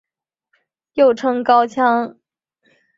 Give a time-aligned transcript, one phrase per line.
[0.93, 2.17] 又称高腔。